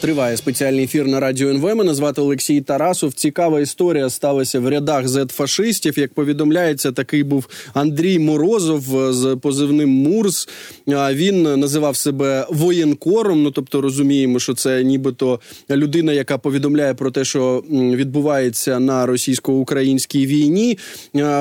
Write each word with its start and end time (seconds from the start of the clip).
Триває 0.00 0.36
спеціальний 0.36 0.84
ефір 0.84 1.06
на 1.06 1.20
радіо 1.20 1.50
НВ. 1.50 1.74
Мене 1.74 1.94
звати 1.94 2.20
Олексій 2.20 2.60
Тарасов. 2.60 3.12
Цікава 3.12 3.60
історія 3.60 4.10
сталася 4.10 4.60
в 4.60 4.68
рядах 4.68 5.06
зет-фашистів. 5.06 6.00
Як 6.00 6.14
повідомляється, 6.14 6.92
такий 6.92 7.22
був 7.22 7.48
Андрій 7.74 8.18
Морозов 8.18 9.12
з 9.12 9.36
позивним 9.42 9.90
Мурс. 9.90 10.48
Він 10.88 11.42
називав 11.42 11.96
себе 11.96 12.46
воєнкором. 12.50 13.42
Ну 13.42 13.50
тобто 13.50 13.80
розуміємо, 13.80 14.38
що 14.38 14.54
це 14.54 14.84
нібито 14.84 15.40
людина, 15.70 16.12
яка 16.12 16.38
повідомляє 16.38 16.94
про 16.94 17.10
те, 17.10 17.24
що 17.24 17.64
відбувається 17.70 18.80
на 18.80 19.06
російсько-українській 19.06 20.26
війні. 20.26 20.78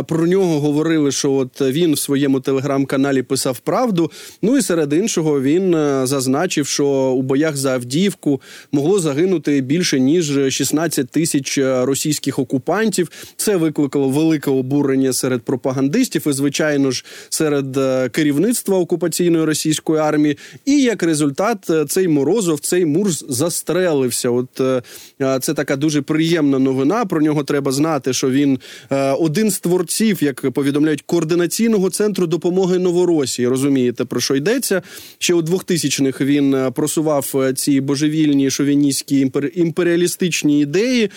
Про 0.08 0.28
нього 0.28 0.60
говорили, 0.60 1.12
що 1.12 1.34
от 1.34 1.62
він 1.62 1.94
в 1.94 2.00
своєму 2.00 2.40
телеграм-каналі 2.40 3.22
писав 3.22 3.60
правду. 3.60 4.12
Ну 4.42 4.58
і 4.58 4.62
серед 4.62 4.94
іншого 4.94 5.42
він 5.42 5.72
зазначив, 6.04 6.68
що 6.68 6.88
у 6.88 7.22
боях 7.22 7.58
за 7.58 7.74
Авдіївку 7.74 8.42
могло 8.72 9.00
загинути 9.00 9.62
більше 9.62 10.00
ніж 10.00 10.40
16 10.50 11.10
тисяч 11.10 11.58
е, 11.58 11.86
російських 11.86 12.40
окупантів. 12.40 13.12
Це 13.38 13.56
викликало 13.56 14.10
велике 14.10 14.52
обурення 14.52 15.14
серед 15.14 15.42
пропагандистів 15.42 16.28
і, 16.28 16.32
звичайно 16.32 16.92
ж, 16.92 17.06
серед 17.30 17.78
е, 17.78 18.10
керівництва 18.10 18.78
окупаційної 18.78 19.46
російської 19.46 20.00
армії. 20.00 20.38
І 20.66 20.82
як 20.82 21.04
результат, 21.04 21.70
е, 21.70 21.86
цей 21.86 22.08
морозов, 22.08 22.60
цей 22.60 22.86
мурс 22.86 23.26
застрелився. 23.30 24.30
От 24.30 24.50
це 25.42 25.54
така 25.54 25.76
дуже 25.76 26.02
приємна 26.02 26.60
новина. 26.60 27.06
Про 27.06 27.22
нього 27.22 27.44
треба 27.44 27.72
знати, 27.72 28.14
що 28.14 28.30
він 28.30 28.60
один 29.20 29.52
з 29.52 29.60
творців, 29.60 30.24
як 30.24 30.52
повідомляють, 30.52 31.02
координаційного 31.02 31.90
центру 31.90 32.28
допомоги 32.28 32.80
Новоросії. 32.80 33.48
Розумієте, 33.48 34.06
про 34.06 34.20
що 34.20 34.36
йдеться? 34.36 34.82
Ще 35.18 35.34
у 35.34 35.42
2000-х 35.42 36.26
він 36.26 36.72
просував 36.74 37.34
ці 37.56 37.82
божевільні 37.82 38.37
сильні 38.38 38.50
шовіністські 38.50 39.32
імперіалістичні 39.56 40.62
ідеї. 40.62 41.10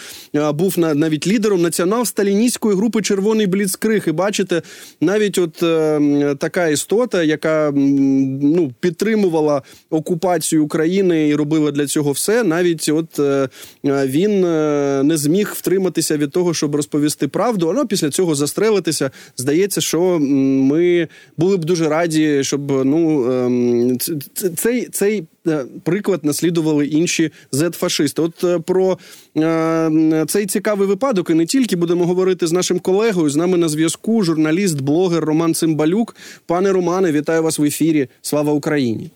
Був 0.55 0.79
навіть 0.79 1.27
лідером 1.27 1.67
націонал-сталіністської 1.67 2.77
групи 2.77 3.03
Червоний 3.03 3.47
Бліцкриг. 3.47 4.05
І 4.07 4.13
бачите, 4.13 4.63
навіть 5.01 5.39
от 5.39 5.63
е, 5.63 6.37
така 6.39 6.69
істота, 6.69 7.23
яка 7.23 7.73
ну, 7.75 8.73
підтримувала 8.81 9.63
окупацію 9.91 10.65
України 10.65 11.29
і 11.29 11.35
робила 11.35 11.71
для 11.71 11.87
цього 11.87 12.13
все. 12.13 12.45
Навіть 12.45 12.89
от 12.89 13.19
е, 13.19 13.49
він 13.85 14.45
е, 14.45 15.03
не 15.05 15.17
зміг 15.17 15.53
втриматися 15.57 16.17
від 16.17 16.31
того, 16.31 16.55
щоб 16.55 16.75
розповісти 16.75 17.29
правду. 17.29 17.69
А 17.69 17.85
після 17.85 18.11
цього 18.11 18.35
застрелитися. 18.35 19.11
Здається, 19.37 19.81
що 19.81 20.19
ми 20.21 21.09
були 21.37 21.57
б 21.57 21.65
дуже 21.65 21.89
раді, 21.89 22.45
щоб 22.45 22.85
ну 22.85 23.33
ем, 23.33 23.99
цей 24.57 24.89
цей 24.93 25.25
приклад 25.85 26.25
наслідували 26.25 26.87
інші 26.87 27.33
зет-фашисти. 27.53 28.23
От 28.23 28.45
е, 28.45 28.59
про 28.59 28.99
е, 29.37 30.25
цей 30.29 30.47
цікавий 30.47 30.89
випадок 30.89 31.31
і 31.31 31.35
не 31.35 31.47
тільки 31.47 31.77
будемо 31.77 32.07
говорити 32.07 32.47
з 32.47 32.53
нашим 32.53 32.79
колегою. 32.79 33.31
З 33.31 33.37
нами 33.37 33.59
на 33.59 33.69
зв'язку 33.69 34.23
журналіст, 34.23 34.81
блогер 34.81 35.25
Роман 35.25 35.55
Цимбалюк. 35.55 36.17
Пане 36.47 36.73
Романе, 36.73 37.13
вітаю 37.13 37.43
вас 37.43 37.59
в 37.59 37.65
ефірі. 37.65 38.09
Слава 38.23 38.53
Україні! 38.53 39.11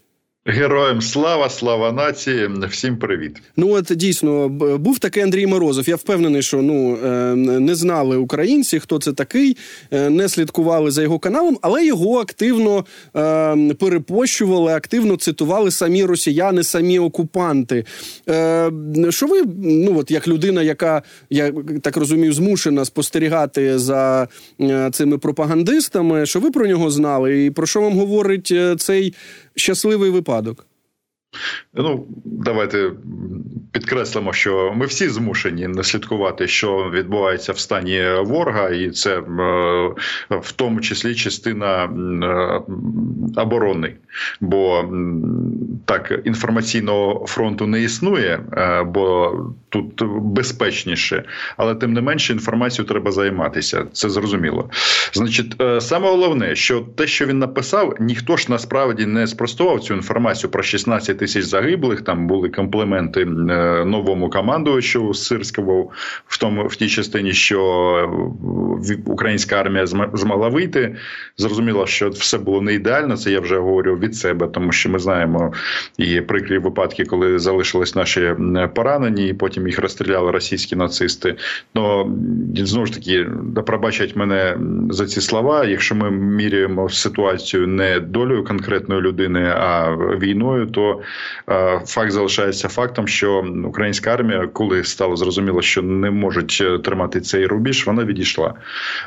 Героям 0.46 1.00
слава, 1.00 1.50
слава 1.50 1.92
нації, 1.92 2.50
всім 2.70 2.96
привіт. 2.96 3.42
Ну 3.56 3.70
от 3.70 3.92
дійсно 3.96 4.48
був 4.78 4.98
такий 4.98 5.22
Андрій 5.22 5.46
Морозов. 5.46 5.88
Я 5.88 5.96
впевнений, 5.96 6.42
що 6.42 6.62
ну 6.62 6.96
е, 7.04 7.34
не 7.36 7.74
знали 7.74 8.16
українці, 8.16 8.80
хто 8.80 8.98
це 8.98 9.12
такий, 9.12 9.56
е, 9.90 10.10
не 10.10 10.28
слідкували 10.28 10.90
за 10.90 11.02
його 11.02 11.18
каналом, 11.18 11.58
але 11.62 11.86
його 11.86 12.18
активно 12.18 12.84
е, 13.16 13.74
перепощували, 13.74 14.72
активно 14.72 15.16
цитували 15.16 15.70
самі 15.70 16.04
росіяни, 16.04 16.64
самі 16.64 16.98
окупанти. 16.98 17.84
Що 19.08 19.26
ви, 19.26 19.42
ну 19.64 19.98
от 19.98 20.10
як 20.10 20.28
людина, 20.28 20.62
яка 20.62 21.02
я 21.30 21.52
так 21.82 21.96
розумію, 21.96 22.32
змушена 22.32 22.84
спостерігати 22.84 23.78
за 23.78 24.28
цими 24.92 25.18
пропагандистами, 25.18 26.26
що 26.26 26.40
ви 26.40 26.50
про 26.50 26.66
нього 26.66 26.90
знали, 26.90 27.44
і 27.44 27.50
про 27.50 27.66
що 27.66 27.80
вам 27.80 27.98
говорить 27.98 28.54
цей 28.78 29.14
щасливий 29.56 30.10
випадок? 30.10 30.33
випадок. 30.34 30.66
Ну, 31.74 32.06
давайте 32.24 32.90
підкреслимо, 33.74 34.32
що 34.32 34.72
ми 34.76 34.86
всі 34.86 35.08
змушені 35.08 35.68
не 35.68 35.84
слідкувати, 35.84 36.48
що 36.48 36.90
відбувається 36.94 37.52
в 37.52 37.58
стані 37.58 38.04
ворога, 38.20 38.68
і 38.68 38.90
це 38.90 39.18
е, 39.18 39.22
в 40.30 40.52
тому 40.56 40.80
числі 40.80 41.14
частина 41.14 41.84
е, 41.84 42.60
оборони. 43.40 43.94
Бо 44.40 44.84
так 45.84 46.20
інформаційного 46.24 47.26
фронту 47.26 47.66
не 47.66 47.82
існує, 47.82 48.40
е, 48.52 48.82
бо 48.82 49.34
тут 49.68 50.02
безпечніше, 50.22 51.24
але 51.56 51.74
тим 51.74 51.92
не 51.92 52.00
менше 52.00 52.32
інформацією 52.32 52.88
треба 52.88 53.12
займатися. 53.12 53.86
Це 53.92 54.10
зрозуміло. 54.10 54.70
Значить, 55.12 55.62
саме 55.80 56.08
головне, 56.10 56.54
що 56.54 56.80
те, 56.80 57.06
що 57.06 57.26
він 57.26 57.38
написав, 57.38 57.94
ніхто 58.00 58.36
ж 58.36 58.46
насправді 58.48 59.06
не 59.06 59.26
спростував 59.26 59.80
цю 59.80 59.94
інформацію 59.94 60.50
про 60.50 60.62
16 60.62 61.23
тисяч 61.24 61.44
загиблих. 61.44 62.02
Там 62.02 62.26
були 62.26 62.48
компліменти 62.48 63.20
е, 63.20 63.26
новому 63.84 64.30
командувачу 64.30 65.14
Сирського 65.14 65.90
в 66.26 66.38
тому 66.38 66.66
в 66.66 66.76
тій 66.76 66.88
частині, 66.88 67.32
що 67.32 67.60
е, 68.90 68.96
українська 69.06 69.56
армія 69.56 69.86
змогла 69.86 70.48
вийти. 70.48 70.96
Зрозуміло, 71.36 71.86
що 71.86 72.08
все 72.08 72.38
було 72.38 72.62
не 72.62 72.74
ідеально. 72.74 73.16
Це 73.16 73.30
я 73.30 73.40
вже 73.40 73.58
говорю 73.58 73.96
від 73.96 74.16
себе, 74.16 74.46
тому 74.46 74.72
що 74.72 74.90
ми 74.90 74.98
знаємо 74.98 75.52
і 75.98 76.20
прикрі 76.20 76.58
випадки, 76.58 77.04
коли 77.04 77.38
залишились 77.38 77.94
наші 77.94 78.34
поранені, 78.74 79.28
і 79.28 79.34
потім 79.34 79.66
їх 79.66 79.78
розстріляли 79.78 80.30
російські 80.30 80.76
нацисти. 80.76 81.36
Ну 81.74 82.12
знову 82.56 82.86
ж 82.86 82.94
таки, 82.94 83.26
пробачать 83.66 84.16
мене 84.16 84.58
за 84.90 85.06
ці 85.06 85.20
слова. 85.20 85.64
Якщо 85.64 85.94
ми 85.94 86.10
міряємо 86.10 86.88
ситуацію 86.88 87.66
не 87.66 88.00
долею 88.00 88.44
конкретної 88.44 89.00
людини, 89.00 89.54
а 89.56 89.94
війною, 89.94 90.66
то 90.66 91.00
факт 91.86 92.10
залишається 92.10 92.68
фактом, 92.68 93.08
що 93.08 93.44
українська 93.64 94.14
армія, 94.14 94.48
коли 94.52 94.84
стало 94.84 95.16
зрозуміло, 95.16 95.62
що 95.62 95.82
не 95.82 96.10
можуть 96.10 96.58
е, 96.60 96.78
тримати 96.78 97.20
цей 97.20 97.46
рубіж, 97.46 97.86
вона 97.86 98.04
відійшла. 98.04 98.54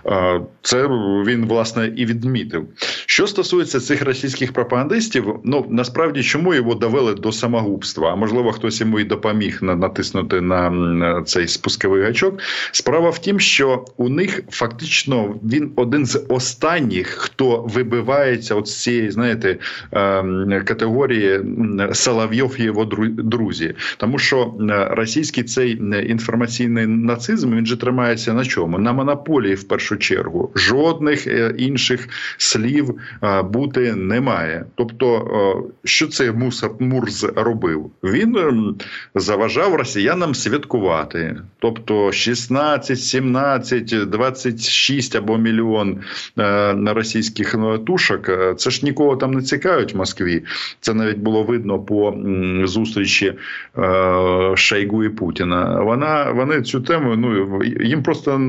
Е, 0.05 0.41
це 0.61 0.87
він 1.25 1.45
власне 1.45 1.93
і 1.95 2.05
відмітив. 2.05 2.65
Що 3.05 3.27
стосується 3.27 3.79
цих 3.79 4.01
російських 4.01 4.53
пропагандистів, 4.53 5.35
ну 5.43 5.65
насправді 5.69 6.23
чому 6.23 6.53
його 6.53 6.75
довели 6.75 7.13
до 7.13 7.31
самогубства? 7.31 8.11
А 8.11 8.15
можливо, 8.15 8.51
хтось 8.51 8.81
йому 8.81 8.99
і 8.99 9.03
допоміг 9.03 9.59
натиснути 9.61 10.41
на 10.41 11.23
цей 11.25 11.47
спусковий 11.47 12.03
гачок. 12.03 12.39
Справа 12.71 13.09
в 13.09 13.19
тім, 13.19 13.39
що 13.39 13.85
у 13.97 14.09
них 14.09 14.41
фактично 14.49 15.35
він 15.43 15.71
один 15.75 16.05
з 16.05 16.25
останніх, 16.29 17.07
хто 17.07 17.61
вибивається 17.61 18.55
от 18.55 18.67
з 18.67 18.81
цієї, 18.81 19.11
знаєте, 19.11 19.57
ем, 19.91 20.63
категорії 20.65 21.39
Соловйов 21.97 22.55
і 22.59 22.63
його 22.63 22.85
друзі, 23.17 23.75
тому 23.97 24.19
що 24.19 24.53
е, 24.59 24.87
російський 24.91 25.43
цей 25.43 25.81
е, 25.93 26.01
інформаційний 26.01 26.87
нацизм 26.87 27.55
він 27.55 27.65
же 27.65 27.77
тримається 27.77 28.33
на 28.33 28.45
чому? 28.45 28.79
На 28.79 28.93
монополії 28.93 29.55
в 29.55 29.63
першу 29.63 29.97
чергу. 29.97 30.51
Жодних 30.55 31.27
е, 31.27 31.53
інших 31.57 32.09
слів 32.37 32.95
бути 33.43 33.95
немає. 33.95 34.65
Тобто, 34.75 35.67
що 35.83 36.07
цей 36.07 36.31
Мурз 36.79 37.27
робив? 37.35 37.91
Він 38.03 38.37
ем, 38.37 38.75
заважав 39.15 39.75
росіянам 39.75 40.35
святкувати. 40.35 41.35
Тобто 41.59 42.11
16, 42.11 42.99
17, 42.99 44.09
26 44.09 45.15
або 45.15 45.37
мільйон 45.37 45.99
російських 46.85 47.55
тушок. 47.87 48.29
Це 48.57 48.69
ж 48.69 48.85
нікого 48.85 49.15
там 49.15 49.33
не 49.33 49.41
цікавить 49.41 49.93
в 49.93 49.97
Москві. 49.97 50.43
Це 50.81 50.93
навіть 50.93 51.17
було 51.17 51.43
видно 51.43 51.79
по 51.87 52.17
зустрічі 52.63 53.33
е, 53.77 54.53
і 55.03 55.09
Путіна. 55.09 55.81
Вона 55.81 56.31
вони 56.31 56.61
цю 56.61 56.81
тему 56.81 57.15
ну 57.15 57.63
їм 57.63 58.03
просто. 58.03 58.41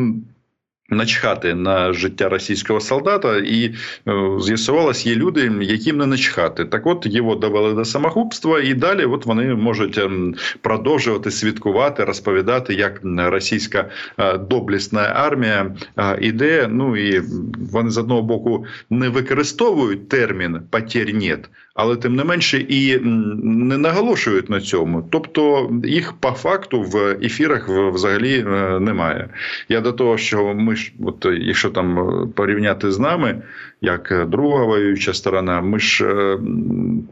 Начхати 0.90 1.54
на 1.54 1.92
життя 1.92 2.28
російського 2.28 2.80
солдата, 2.80 3.36
і 3.36 3.64
е, 3.64 3.72
з'ясувалось, 4.40 5.06
є 5.06 5.14
люди, 5.14 5.52
яким 5.60 5.98
не 5.98 6.06
начхати. 6.06 6.64
Так, 6.64 6.86
от 6.86 7.06
його 7.06 7.34
довели 7.34 7.74
до 7.74 7.84
самогубства, 7.84 8.60
і 8.60 8.74
далі 8.74 9.04
от 9.04 9.26
вони 9.26 9.54
можуть 9.54 9.98
ем, 9.98 10.34
продовжувати 10.60 11.30
свідкувати, 11.30 12.04
розповідати, 12.04 12.74
як 12.74 13.00
російська 13.16 13.90
е, 14.18 14.38
доблісна 14.38 15.00
армія 15.00 15.74
е, 15.96 16.18
іде. 16.20 16.68
Ну 16.70 16.96
і 16.96 17.22
вони 17.72 17.90
з 17.90 17.98
одного 17.98 18.22
боку 18.22 18.64
не 18.90 19.08
використовують 19.08 20.08
термін 20.08 20.60
«потерь 20.70 21.14
нет», 21.14 21.50
але 21.74 21.96
тим 21.96 22.16
не 22.16 22.24
менше 22.24 22.58
і 22.58 22.98
не 23.42 23.78
наголошують 23.78 24.50
на 24.50 24.60
цьому. 24.60 25.08
Тобто 25.10 25.70
їх 25.84 26.12
по 26.12 26.30
факту 26.30 26.82
в 26.82 27.16
ефірах 27.22 27.68
взагалі 27.68 28.42
немає. 28.80 29.28
Я 29.68 29.80
до 29.80 29.92
того, 29.92 30.18
що 30.18 30.54
ми 30.54 30.76
ж, 30.78 30.92
от 31.04 31.26
якщо 31.40 31.70
там 31.70 32.32
порівняти 32.34 32.92
з 32.92 32.98
нами, 32.98 33.42
як 33.80 34.26
друга 34.28 34.64
воююча 34.64 35.14
сторона, 35.14 35.60
ми 35.60 35.78
ж 35.78 36.06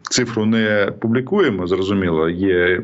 цифру 0.03 0.47
не 0.47 0.93
публікуємо. 1.01 1.67
Зрозуміло, 1.67 2.29
є 2.29 2.83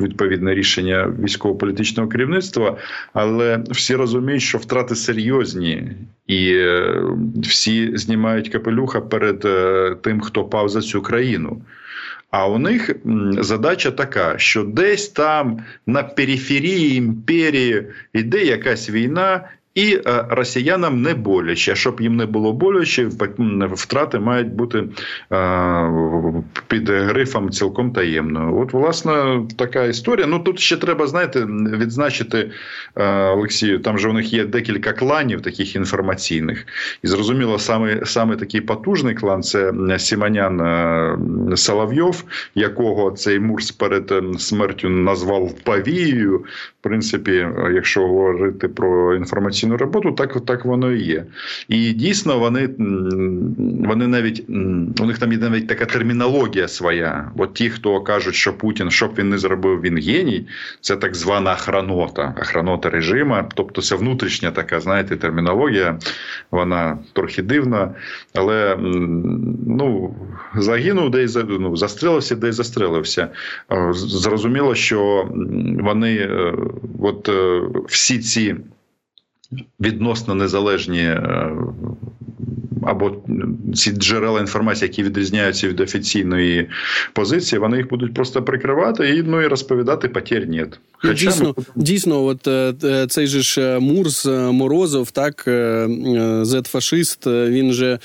відповідне 0.00 0.54
рішення 0.54 1.12
військово-політичного 1.22 2.08
керівництва, 2.08 2.76
але 3.12 3.64
всі 3.70 3.94
розуміють, 3.94 4.42
що 4.42 4.58
втрати 4.58 4.94
серйозні, 4.94 5.92
і 6.26 6.56
всі 7.42 7.96
знімають 7.96 8.48
капелюха 8.48 9.00
перед 9.00 9.46
тим, 10.02 10.20
хто 10.20 10.44
пав 10.44 10.68
за 10.68 10.80
цю 10.80 11.02
країну. 11.02 11.62
А 12.32 12.48
у 12.48 12.58
них 12.58 12.90
задача 13.38 13.90
така, 13.90 14.38
що 14.38 14.64
десь 14.64 15.08
там 15.08 15.58
на 15.86 16.02
периферії 16.02 16.96
імперії 16.96 17.86
йде 18.12 18.44
якась 18.44 18.90
війна, 18.90 19.48
і 19.74 20.00
е, 20.06 20.24
росіянам 20.30 21.02
не 21.02 21.14
боляче. 21.14 21.74
Щоб 21.74 22.00
їм 22.00 22.16
не 22.16 22.26
було 22.26 22.52
боляче, 22.52 23.08
втрати 23.72 24.18
мають 24.18 24.52
бути 24.54 24.84
е, 25.32 25.92
під 26.68 26.88
грифом 26.88 27.50
цілком 27.50 27.92
таємно. 27.92 28.58
От, 28.60 28.72
власне, 28.72 29.42
така 29.58 29.84
історія. 29.84 30.26
Ну 30.26 30.38
тут 30.38 30.58
ще 30.58 30.76
треба, 30.76 31.06
знаєте, 31.06 31.46
відзначити 31.78 32.50
е, 32.96 33.24
Олексію. 33.24 33.78
Там 33.78 33.98
же 33.98 34.08
у 34.08 34.12
них 34.12 34.32
є 34.32 34.44
декілька 34.44 34.92
кланів, 34.92 35.42
таких 35.42 35.76
інформаційних, 35.76 36.66
і 37.02 37.06
зрозуміло, 37.06 37.58
саме 37.58 38.00
саме 38.04 38.36
такий 38.36 38.60
потужний 38.60 39.14
клан 39.14 39.42
це 39.42 39.72
Сіманян 39.98 41.56
Соловйов, 41.56 42.24
якого 42.54 43.10
цей 43.10 43.40
Мурс 43.40 43.70
перед 43.70 44.12
смертю 44.38 44.88
назвав 44.88 45.52
Павією. 45.64 46.38
В 46.80 46.82
принципі, 46.82 47.48
якщо 47.74 48.00
говорити 48.00 48.68
про 48.68 49.14
інформаційну 49.14 49.61
інформаційну 49.62 49.76
роботу, 49.76 50.12
так 50.12 50.44
так 50.44 50.64
воно 50.64 50.92
і 50.92 51.02
є. 51.02 51.24
І 51.68 51.92
дійсно 51.92 52.38
вони 52.38 52.68
вони 53.86 54.06
навіть 54.06 54.44
у 55.00 55.06
них 55.06 55.18
там 55.18 55.32
є 55.32 55.38
навіть 55.38 55.66
така 55.66 55.86
термінологія 55.86 56.68
своя. 56.68 57.30
От 57.36 57.54
ті, 57.54 57.70
хто 57.70 58.00
кажуть, 58.00 58.34
що 58.34 58.52
Путін, 58.52 58.90
що 58.90 59.08
б 59.08 59.14
він 59.18 59.30
не 59.30 59.38
зробив, 59.38 59.80
він 59.80 59.98
геній, 59.98 60.46
це 60.80 60.96
так 60.96 61.14
звана 61.14 61.52
охранота, 61.52 62.34
охранота 62.40 62.90
режима. 62.90 63.48
Тобто 63.54 63.82
це 63.82 63.96
внутрішня 63.96 64.50
така, 64.50 64.80
знаєте, 64.80 65.16
термінологія, 65.16 65.98
вона 66.50 66.98
трохи 67.12 67.42
дивна, 67.42 67.94
але 68.34 68.76
ну, 69.66 70.14
загинув, 70.56 71.10
де 71.10 71.24
й 71.24 71.28
ну, 71.48 71.76
застрелився, 71.76 72.36
де 72.36 72.48
й 72.48 72.52
застрелився. 72.52 73.28
Зрозуміло, 73.92 74.74
що 74.74 75.28
вони 75.80 76.16
е, 76.16 76.54
от 77.00 77.28
е, 77.28 77.62
всі 77.88 78.18
ці 78.18 78.56
відносно 79.80 80.34
незалежні 80.34 81.02
е, 81.02 81.50
або 82.82 83.16
ці 83.74 83.90
джерела 83.90 84.40
інформації, 84.40 84.88
які 84.88 85.02
відрізняються 85.02 85.68
від 85.68 85.80
офіційної 85.80 86.68
позиції, 87.12 87.58
вони 87.58 87.76
їх 87.76 87.88
будуть 87.88 88.14
просто 88.14 88.42
прикривати 88.42 89.08
і 89.08 89.22
ну 89.22 89.42
і 89.42 89.46
розповідати 89.46 90.08
потір 90.08 90.48
нет. 90.48 90.80
Ну, 91.04 91.10
Хоча 91.10 91.26
дійсно, 91.26 91.54
ми... 91.56 91.64
дійсно, 91.76 92.24
от 92.24 92.46
е, 92.46 92.74
е, 92.84 93.06
цей 93.06 93.26
же 93.26 93.42
ж 93.42 93.78
Мурс 93.80 94.26
Морозов, 94.26 95.10
так 95.10 95.44
зет-фашист, 96.42 97.50
він 97.50 97.72
же 97.72 97.98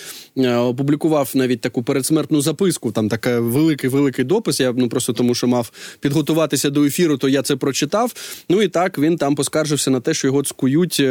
опублікував 0.46 1.32
навіть 1.34 1.62
таку 1.62 1.84
передсмертну 1.84 2.42
записку. 2.42 2.92
Там 2.92 3.10
така 3.10 3.40
великий 3.40 3.90
великий 3.90 4.26
допис. 4.26 4.60
Я 4.60 4.74
ну 4.78 4.90
просто 4.90 5.14
тому, 5.14 5.36
що 5.36 5.48
мав 5.48 5.72
підготуватися 6.00 6.70
до 6.70 6.84
ефіру, 6.84 7.18
то 7.18 7.30
я 7.30 7.42
це 7.42 7.56
прочитав. 7.56 8.14
Ну 8.50 8.62
і 8.62 8.68
так 8.68 9.00
він 9.00 9.18
там 9.18 9.36
поскаржився 9.36 9.92
на 9.92 10.00
те, 10.00 10.14
що 10.14 10.28
його 10.28 10.44
цкують 10.44 11.04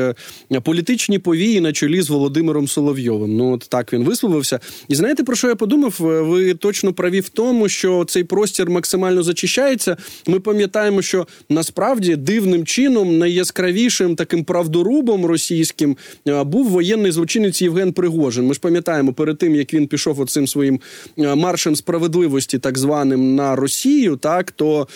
політичні 0.62 1.19
повії 1.19 1.61
на 1.61 1.73
чолі 1.73 2.02
з 2.02 2.11
Володимиром 2.11 2.69
Соловйовим. 2.69 3.37
Ну 3.37 3.52
от 3.52 3.67
так 3.69 3.93
він 3.93 4.05
висловився. 4.05 4.61
І 4.88 4.94
знаєте, 4.94 5.25
про 5.25 5.37
що 5.37 5.49
я 5.49 5.55
подумав? 5.56 5.94
Ви 5.99 6.55
точно 6.55 6.93
праві 6.93 7.20
в 7.20 7.29
тому, 7.29 7.69
що 7.69 8.05
цей 8.05 8.25
простір 8.25 8.70
максимально 8.70 9.22
зачищається. 9.22 9.96
Ми 10.26 10.40
пам'ятаємо, 10.40 11.02
що 11.02 11.26
насправді 11.49 12.17
дивним 12.17 12.64
чином 12.64 13.19
найяскравішим 13.19 14.17
таким 14.17 14.44
правдорубом 14.44 15.26
російським 15.26 15.96
був 16.26 16.69
воєнний 16.69 17.12
злочинець 17.12 17.62
Євген 17.62 17.93
Пригожин. 17.93 18.46
Ми 18.46 18.55
ж 18.55 18.61
пам'ятаємо 18.61 19.12
перед 19.17 19.39
тим, 19.39 19.55
як 19.55 19.75
він 19.75 19.87
пішов 19.87 20.21
оцим 20.21 20.47
своїм 20.47 20.81
маршем 21.17 21.77
справедливості, 21.77 22.59
так 22.59 22.79
званим 22.79 23.35
на 23.35 23.57
Росію, 23.57 24.17
так 24.17 24.51
то 24.51 24.89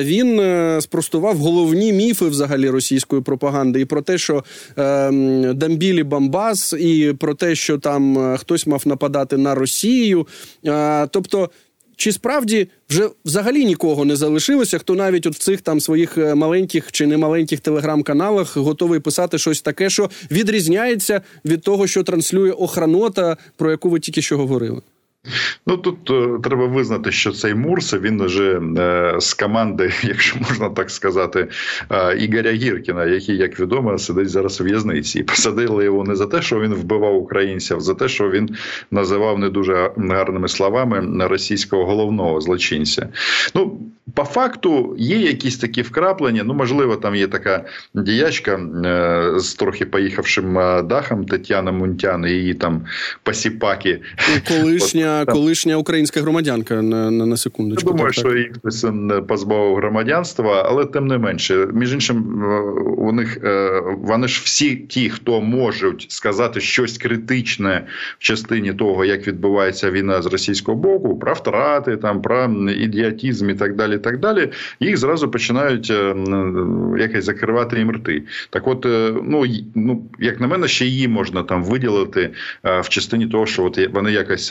він 0.00 0.40
е, 0.40 0.80
спростував 0.80 1.36
головні 1.36 1.92
міфи 1.92 2.24
взагалі 2.24 2.70
російської 2.70 3.22
пропаганди 3.22 3.80
і 3.80 3.84
про 3.84 4.02
те, 4.02 4.18
що 4.18 4.44
Ем, 4.76 5.58
Дамбілі 5.58 6.02
Бамбас, 6.02 6.72
і 6.72 7.14
про 7.18 7.34
те, 7.34 7.54
що 7.54 7.78
там 7.78 8.18
е, 8.18 8.36
хтось 8.36 8.66
мав 8.66 8.82
нападати 8.84 9.36
на 9.36 9.54
Росію. 9.54 10.26
Е, 10.66 11.06
тобто. 11.06 11.50
Чи 11.96 12.12
справді 12.12 12.68
вже 12.90 13.08
взагалі 13.24 13.64
нікого 13.64 14.04
не 14.04 14.16
залишилося, 14.16 14.78
хто 14.78 14.94
навіть 14.94 15.26
от 15.26 15.34
в 15.34 15.38
цих 15.38 15.60
там 15.60 15.80
своїх 15.80 16.18
е, 16.18 16.34
маленьких 16.34 16.92
чи 16.92 17.06
немаленьких 17.06 17.60
телеграм-каналах 17.60 18.56
готовий 18.56 19.00
писати 19.00 19.38
щось 19.38 19.62
таке, 19.62 19.90
що 19.90 20.10
відрізняється 20.30 21.22
від 21.44 21.62
того, 21.62 21.86
що 21.86 22.02
транслює 22.02 22.50
охранота, 22.50 23.36
про 23.56 23.70
яку 23.70 23.90
ви 23.90 24.00
тільки 24.00 24.22
що 24.22 24.36
говорили? 24.36 24.80
Ну 25.66 25.76
тут 25.76 26.10
е, 26.10 26.38
треба 26.42 26.66
визнати, 26.66 27.12
що 27.12 27.32
цей 27.32 27.54
Мурс 27.54 27.94
він 27.94 28.22
вже 28.24 28.60
е, 28.78 29.14
з 29.20 29.34
команди, 29.34 29.92
якщо 30.02 30.38
можна 30.48 30.70
так 30.70 30.90
сказати, 30.90 31.48
е, 31.90 32.16
Ігоря 32.16 32.52
Гіркіна, 32.52 33.04
який, 33.04 33.36
як 33.36 33.60
відомо, 33.60 33.98
сидить 33.98 34.30
зараз 34.30 34.60
у 34.60 34.64
в'язниці, 34.64 35.18
і 35.18 35.22
посадили 35.22 35.84
його 35.84 36.04
не 36.04 36.16
за 36.16 36.26
те, 36.26 36.42
що 36.42 36.60
він 36.60 36.74
вбивав 36.74 37.16
українців, 37.16 37.76
а 37.76 37.80
за 37.80 37.94
те, 37.94 38.08
що 38.08 38.30
він 38.30 38.56
називав 38.90 39.38
не 39.38 39.48
дуже 39.48 39.90
гарними 39.96 40.48
словами 40.48 41.26
російського 41.28 41.84
головного 41.84 42.40
злочинця. 42.40 43.08
Ну 43.54 43.78
по 44.14 44.24
факту 44.24 44.94
є 44.98 45.18
якісь 45.18 45.56
такі 45.56 45.82
вкраплення. 45.82 46.42
Ну 46.44 46.54
можливо, 46.54 46.96
там 46.96 47.14
є 47.14 47.26
така 47.26 47.64
діячка 47.94 48.52
е, 48.54 49.40
з 49.40 49.54
трохи 49.54 49.86
поїхавшим 49.86 50.58
е, 50.58 50.82
дахом 50.82 51.24
Тетяна 51.24 51.72
Мунтян 51.72 52.24
і 52.24 52.30
її 52.30 52.54
там 52.54 52.86
посіпаки. 53.22 54.00
Колишня 54.48 55.24
колишня 55.28 55.76
українська 55.76 56.20
громадянка 56.20 56.82
на 56.82 57.10
на, 57.10 57.26
на 57.26 57.36
секундочку. 57.36 57.90
Я 57.90 57.92
думаю, 57.92 58.12
так, 58.12 58.20
що 58.20 58.36
їх 58.36 58.52
хтось 58.54 58.86
позбавив 59.28 59.76
громадянства, 59.76 60.62
але 60.68 60.84
тим 60.84 61.06
не 61.06 61.18
менше, 61.18 61.68
між 61.72 61.92
іншим, 61.92 62.42
е, 62.44 62.60
у 62.98 63.12
них 63.12 63.38
е, 63.44 63.82
вони 63.98 64.28
ж 64.28 64.42
всі 64.44 64.76
ті, 64.76 65.10
хто 65.10 65.40
можуть 65.40 66.06
сказати 66.08 66.60
щось 66.60 66.98
критичне 66.98 67.86
в 68.18 68.22
частині 68.22 68.72
того, 68.72 69.04
як 69.04 69.28
відбувається 69.28 69.90
війна 69.90 70.22
з 70.22 70.26
російського 70.26 70.78
боку, 70.78 71.18
про 71.18 71.34
втрати, 71.34 71.96
там 71.96 72.22
про 72.22 72.44
ідіотізм 72.76 73.50
і 73.50 73.54
так 73.54 73.76
далі. 73.76 73.98
Так 74.04 74.18
далі, 74.20 74.50
їх 74.80 74.96
зразу 74.96 75.30
починають 75.30 75.90
е, 75.90 76.14
якось 76.98 77.24
закривати 77.24 77.78
їм 77.78 77.90
рти. 77.90 78.22
Так, 78.50 78.68
от 78.68 78.84
ну 79.24 79.44
ну 79.74 80.02
як 80.18 80.40
на 80.40 80.46
мене, 80.46 80.68
ще 80.68 80.84
її 80.84 81.08
можна 81.08 81.42
там 81.42 81.64
виділити 81.64 82.30
в 82.62 82.88
частині 82.88 83.26
того, 83.26 83.46
що 83.46 83.64
от 83.64 83.78
вони 83.92 84.12
якось 84.12 84.50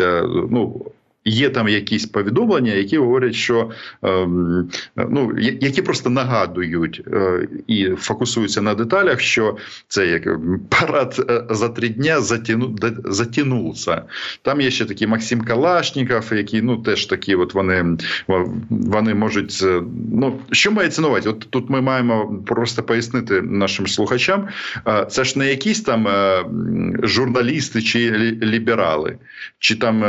ну 0.50 0.86
Є 1.26 1.50
там 1.50 1.68
якісь 1.68 2.06
повідомлення, 2.06 2.74
які 2.74 2.98
говорять, 2.98 3.36
що 3.36 3.70
ем, 4.04 4.70
ну 4.96 5.32
які 5.38 5.82
просто 5.82 6.10
нагадують 6.10 7.02
е, 7.14 7.48
і 7.68 7.90
фокусуються 7.90 8.62
на 8.62 8.76
деталях, 8.76 9.20
що 9.20 9.58
це 9.88 10.08
як 10.08 10.28
парад 10.70 11.26
е, 11.30 11.56
за 11.56 11.70
три 11.70 11.90
дня 11.90 12.22
затяну, 12.22 12.76
затягнувся. 13.06 14.02
Там 14.42 14.62
є 14.62 14.72
ще 14.72 14.86
такий 14.86 15.08
Максим 15.08 15.42
Калашніков, 15.42 16.34
які 16.34 16.62
ну 16.62 16.78
теж 16.78 17.06
такі, 17.06 17.36
от 17.36 17.54
вони 17.54 17.98
вони 18.70 19.14
можуть 19.14 19.60
е, 19.64 19.82
ну 20.14 20.40
що 20.52 20.72
мається 20.72 21.02
на 21.02 21.08
увазі? 21.08 21.30
От 21.30 21.48
тут 21.50 21.70
ми 21.70 21.82
маємо 21.82 22.44
просто 22.46 22.84
пояснити 22.84 23.42
нашим 23.42 23.88
слухачам. 23.88 24.48
Це 25.10 25.24
ж 25.24 25.40
не 25.40 25.50
якісь 25.50 25.82
там 25.82 26.08
журналісти 27.04 27.82
чи 27.82 28.12
ліберали, 28.42 29.18
чи 29.60 29.76
там 29.76 30.04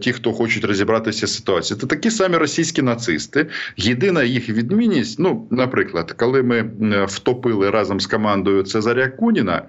ті, 0.00 0.12
хто 0.12 0.32
хочуть 0.32 0.59
хочуть 0.60 0.68
розібратися 0.68 1.26
з 1.26 1.36
ситуацією. 1.36 1.80
Це 1.80 1.86
такі 1.86 2.10
самі 2.10 2.36
російські 2.36 2.82
нацисти. 2.82 3.46
Єдина 3.76 4.22
їх 4.22 4.48
відмінність, 4.48 5.18
ну, 5.18 5.46
наприклад, 5.50 6.12
коли 6.12 6.42
ми 6.42 6.70
втопили 7.06 7.70
разом 7.70 8.00
з 8.00 8.06
командою 8.06 8.62
Цезаря 8.62 9.08
Куніна. 9.08 9.62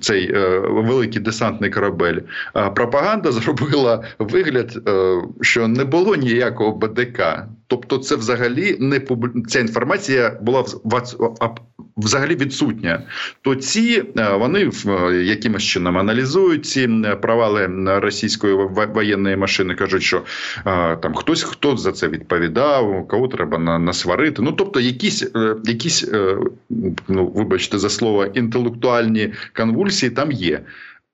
Цей 0.00 0.32
е, 0.32 0.58
великий 0.58 1.20
десантний 1.20 1.70
корабель 1.70 2.20
пропаганда 2.74 3.32
зробила 3.32 4.04
вигляд, 4.18 4.88
е, 4.88 5.22
що 5.40 5.68
не 5.68 5.84
було 5.84 6.16
ніякого 6.16 6.72
БДК. 6.72 7.46
Тобто, 7.70 7.98
це 7.98 8.16
взагалі 8.16 8.76
не 8.80 9.00
ця 9.48 9.60
інформація 9.60 10.38
була 10.42 10.64
взагалі 11.96 12.36
відсутня. 12.36 13.02
То 13.42 13.54
ці 13.54 14.04
е, 14.18 14.32
вони 14.36 14.70
е, 14.86 15.14
якимось 15.14 15.62
чином 15.62 15.98
аналізують 15.98 16.66
ці 16.66 16.88
провали 17.22 17.66
російської 17.86 18.54
воєнної 18.94 19.36
машини, 19.36 19.74
кажуть, 19.74 20.02
що 20.02 20.22
е, 20.66 20.96
там 20.96 21.14
хтось 21.14 21.42
хто 21.42 21.76
за 21.76 21.92
це 21.92 22.08
відповідав, 22.08 23.08
кого 23.08 23.28
треба 23.28 23.58
насварити. 23.58 24.42
Ну 24.42 24.52
тобто, 24.52 24.80
якісь 24.80 25.30
якісь 25.64 26.10
ну 27.08 27.26
вибачте 27.34 27.78
за 27.78 27.90
слово 27.90 28.26
інтелектуальні 28.26 29.32
конвульсії 29.56 30.10
там 30.10 30.32
є. 30.32 30.60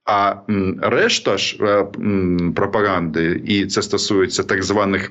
А 0.05 0.35
решта 0.83 1.39
ж 1.39 1.59
пропаганди, 2.55 3.43
і 3.47 3.67
це 3.67 3.83
стосується 3.83 4.43
так 4.43 4.63
званих 4.63 5.11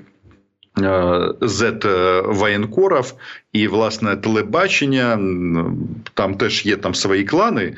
z 1.41 1.73
е, 1.85 2.21
воєнкорів 2.21 3.13
і 3.53 3.67
власне 3.67 4.15
телебачення 4.15 5.19
там 6.13 6.35
теж 6.35 6.65
є 6.65 6.75
там 6.75 6.95
свої 6.95 7.23
клани. 7.23 7.75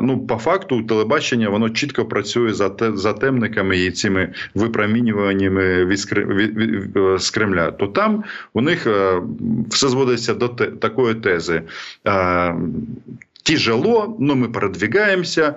Ну 0.00 0.26
по 0.28 0.36
факту 0.36 0.82
телебачення 0.82 1.48
воно 1.48 1.70
чітко 1.70 2.04
працює 2.04 2.52
за 2.52 2.68
те 2.68 2.92
за 2.94 3.12
темниками 3.12 3.78
і 3.78 3.90
цими 3.90 4.32
випромінюваннями 4.54 5.84
від 5.84 5.98
з 7.20 7.30
Кремля. 7.30 7.70
То 7.70 7.86
там 7.86 8.24
у 8.52 8.60
них 8.60 8.86
е, 8.86 9.22
все 9.68 9.88
зводиться 9.88 10.34
до 10.34 10.48
такої 10.48 11.14
тези 11.14 11.62
тяжело, 13.42 14.16
но 14.18 14.34
мы 14.34 14.52
продвигаемся, 14.52 15.56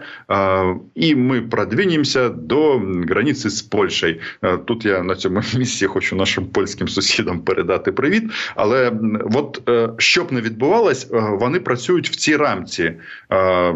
и 0.95 1.15
мы 1.15 1.41
продвинемся 1.41 2.29
до 2.29 2.81
границі 3.07 3.49
з 3.49 3.61
Польщею. 3.61 4.19
Тут 4.65 4.85
я 4.85 5.03
на 5.03 5.15
цьому 5.15 5.41
місці 5.57 5.85
хочу 5.87 6.15
нашим 6.15 6.45
польським 6.45 6.87
сусідам 6.87 7.39
передати 7.39 7.91
привіт. 7.91 8.23
Але 8.55 8.91
от 9.33 9.69
е, 9.69 9.89
щоб 9.97 10.31
не 10.31 10.41
відбувалось, 10.41 11.07
е, 11.13 11.19
вони 11.39 11.59
працюють 11.59 12.09
в 12.09 12.15
цій 12.15 12.35
рамці. 12.35 12.93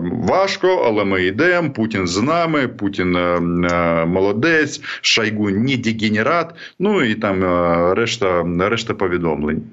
Важко, 0.04 0.84
але 0.86 1.06
ми 1.06 1.26
йдемо. 1.26 1.72
Путін 1.72 2.08
з 2.08 2.22
нами, 2.22 2.68
Путін 2.68 3.16
е, 3.16 3.40
молодець, 4.06 4.82
Шайгу 5.02 5.50
не 5.50 5.78
дегенерат. 5.78 6.56
Ну 6.80 7.04
і 7.04 7.16
там 7.16 7.44
решта, 7.94 8.46
решта 8.60 8.94
повідомлень. 8.94 9.64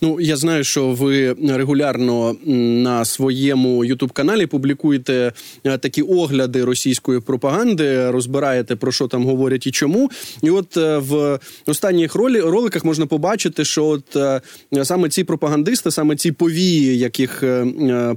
Ну 0.00 0.20
я 0.20 0.36
знаю, 0.36 0.64
що 0.64 0.88
ви 0.88 1.36
регулярно 1.48 2.36
на 2.46 3.04
своєму 3.04 3.84
ютуб-каналі 3.84 4.46
публікуєте 4.46 5.32
е, 5.64 5.78
такі 5.78 6.02
огляди 6.02 6.64
російської 6.64 7.20
пропаганди, 7.20 8.10
розбираєте 8.10 8.76
про 8.76 8.92
що 8.92 9.08
там 9.08 9.24
говорять 9.24 9.66
і 9.66 9.70
чому. 9.70 10.10
І 10.42 10.50
от 10.50 10.76
е, 10.76 10.98
в 10.98 11.38
останніх 11.66 12.14
ролі 12.14 12.40
роликах 12.40 12.84
можна 12.84 13.06
побачити, 13.06 13.64
що 13.64 13.86
от 13.86 14.16
е, 14.16 14.40
саме 14.84 15.08
ці 15.08 15.24
пропагандисти, 15.24 15.90
саме 15.90 16.16
ці 16.16 16.32
повії, 16.32 16.98
яких 16.98 17.44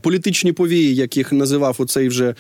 політичні 0.02 0.52
повії, 0.52 0.96
яких 0.96 1.32
називав 1.34 1.76
оцей 1.80 2.08
вже 2.08 2.36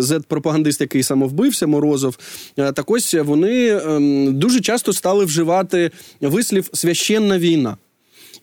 зет-пропагандист, 0.00 0.80
який 0.80 1.02
самовбився 1.02 1.66
Морозов, 1.66 2.18
так 2.56 2.90
ось 2.90 3.14
вони 3.14 3.68
ем, 3.68 4.38
дуже 4.38 4.60
часто 4.60 4.92
стали 4.92 5.24
вживати 5.24 5.90
вислів 6.20 6.70
священна 6.72 7.38
війна. 7.38 7.67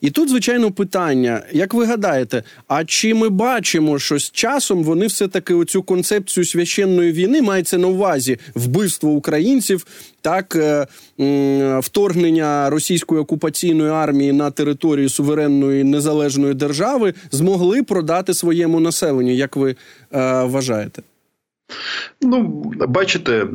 І 0.05 0.11
тут, 0.11 0.29
звичайно, 0.29 0.71
питання: 0.71 1.41
як 1.51 1.73
ви 1.73 1.85
гадаєте, 1.85 2.43
а 2.67 2.85
чи 2.85 3.13
ми 3.13 3.29
бачимо, 3.29 3.99
що 3.99 4.19
з 4.19 4.31
часом 4.31 4.83
вони 4.83 5.07
все-таки 5.07 5.53
оцю 5.53 5.83
концепцію 5.83 6.45
священної 6.45 7.11
війни 7.11 7.41
мається 7.41 7.77
на 7.77 7.87
увазі 7.87 8.37
вбивство 8.55 9.09
українців, 9.09 9.85
так 10.21 10.55
е, 10.55 10.87
вторгнення 11.79 12.69
російської 12.69 13.21
окупаційної 13.21 13.91
армії 13.91 14.33
на 14.33 14.51
територію 14.51 15.09
суверенної 15.09 15.83
незалежної 15.83 16.53
держави 16.53 17.13
змогли 17.31 17.83
продати 17.83 18.33
своєму 18.33 18.79
населенню, 18.79 19.31
як 19.31 19.55
ви 19.55 19.71
е, 19.71 19.75
вважаєте? 20.43 21.01
Ну, 22.21 22.63
бачите, 22.87 23.31
е, 23.33 23.45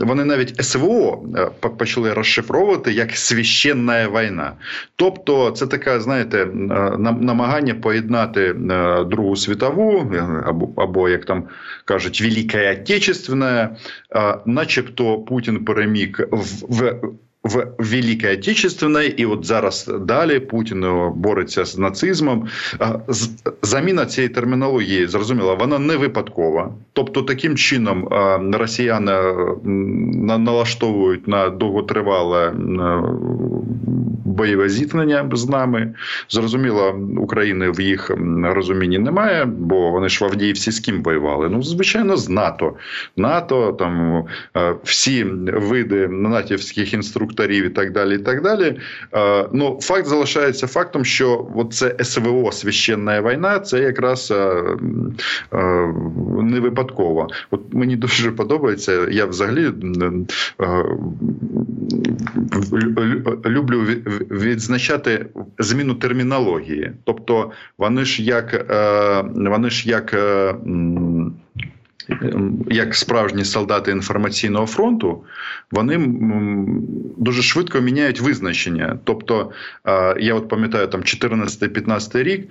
вони 0.00 0.24
навіть 0.24 0.64
СВО 0.64 1.28
е, 1.36 1.68
почали 1.68 2.12
розшифровувати 2.12 2.92
як 2.92 3.16
священна 3.16 4.08
війна. 4.08 4.52
Тобто, 4.96 5.50
це 5.50 5.66
така, 5.66 6.00
знаєте, 6.00 6.38
е, 6.38 6.48
намагання 7.20 7.74
поєднати 7.74 8.52
Другу 9.10 9.36
світову 9.36 10.12
або, 10.46 10.82
або 10.82 11.08
як 11.08 11.24
там 11.24 11.44
кажуть, 11.84 12.22
Велика 12.22 12.72
Отечественна, 12.72 13.76
начебто 14.46 15.18
Путін 15.18 15.64
переміг 15.64 16.18
в 16.30 16.66
в 16.68 17.00
Великій 17.78 18.28
Отечественной, 18.28 19.08
і 19.08 19.26
от 19.26 19.44
зараз 19.44 19.90
далі 20.00 20.40
Путін 20.40 20.86
бореться 21.14 21.64
з 21.64 21.78
нацизмом. 21.78 22.46
Заміна 23.62 24.06
цієї 24.06 24.28
термінології 24.28 25.06
зрозуміла, 25.06 25.54
вона 25.54 25.78
не 25.78 25.96
випадкова. 25.96 26.72
Тобто, 26.92 27.22
таким 27.22 27.56
чином 27.56 28.08
росіяни 28.52 29.12
налаштовують 30.38 31.28
на 31.28 31.50
довготривале 31.50 32.52
бойове 34.26 34.68
зіткнення 34.68 35.30
з 35.32 35.48
нами. 35.48 35.94
Зрозуміло, 36.28 37.00
України 37.18 37.70
в 37.70 37.80
їх 37.80 38.10
розумінні 38.42 38.98
немає, 38.98 39.44
бо 39.44 39.90
вони 39.90 40.08
ж 40.08 40.24
в 40.24 40.28
Авдіївці 40.28 40.70
з 40.70 40.80
ким 40.80 41.02
воювали. 41.02 41.48
Ну, 41.48 41.62
звичайно, 41.62 42.16
з 42.16 42.28
НАТО. 42.28 42.74
НАТО, 43.16 43.72
там 43.78 44.24
всі 44.84 45.24
види 45.52 46.08
натівських 46.08 46.94
інструкторів 46.94 47.64
і 47.64 47.68
так 47.68 47.92
далі. 47.92 48.14
і 48.14 48.18
так 48.18 48.42
далі. 48.42 48.78
Е, 49.14 49.48
ну, 49.52 49.78
Факт 49.82 50.06
залишається 50.06 50.66
фактом, 50.66 51.04
що 51.04 51.48
це 51.70 51.96
СВО 52.04 52.52
священна 52.52 53.22
війна, 53.22 53.58
це 53.58 53.80
якраз 53.80 54.30
е, 54.30 54.64
е, 55.52 55.92
не 56.42 56.60
випадково. 56.60 57.28
От 57.50 57.60
мені 57.74 57.96
дуже 57.96 58.30
подобається. 58.30 59.08
Я 59.10 59.26
взагалі 59.26 59.70
люблю 63.46 63.86
відзначати 64.30 65.26
зміну 65.58 65.94
термінології. 65.94 66.92
Тобто 67.04 67.50
вони 67.78 68.04
ж 68.04 68.22
як 68.22 68.66
вони 69.34 69.70
ж 69.70 69.88
як 69.88 70.14
як 72.70 72.94
справжні 72.94 73.44
солдати 73.44 73.90
інформаційного 73.90 74.66
фронту, 74.66 75.24
вони 75.70 76.14
дуже 77.16 77.42
швидко 77.42 77.80
міняють 77.80 78.20
визначення. 78.20 78.98
Тобто, 79.04 79.50
я 80.18 80.34
от 80.34 80.48
пам'ятаю, 80.48 80.86
там 80.86 81.00
14-15 81.00 82.22
рік 82.22 82.48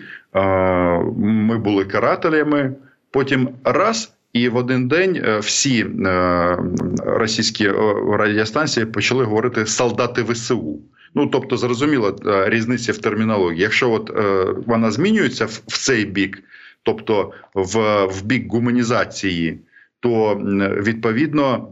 ми 1.17 1.57
були 1.57 1.85
карателями, 1.85 2.75
потім 3.11 3.49
раз. 3.63 4.11
І 4.33 4.49
в 4.49 4.55
один 4.55 4.87
день 4.87 5.21
е, 5.25 5.39
всі 5.39 5.81
е, 6.05 6.57
російські 7.05 7.69
радіостанції 8.11 8.85
почали 8.85 9.23
говорити 9.23 9.65
солдати 9.65 10.23
ВСУ. 10.23 10.79
Ну 11.15 11.27
тобто, 11.27 11.57
зрозуміло 11.57 12.15
різниця 12.47 12.91
в 12.91 12.97
термінології. 12.97 13.61
Якщо 13.61 13.91
от 13.91 14.11
вона 14.67 14.91
змінюється 14.91 15.45
в 15.45 15.61
цей 15.67 16.05
бік, 16.05 16.43
тобто 16.83 17.31
в, 17.53 18.05
в 18.05 18.25
бік 18.25 18.51
гуманізації, 18.51 19.59
то 19.99 20.35
відповідно 20.83 21.67